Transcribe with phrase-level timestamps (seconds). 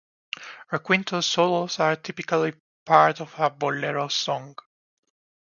[0.71, 2.55] Requinto solos are typically
[2.87, 4.55] part of a bolero song.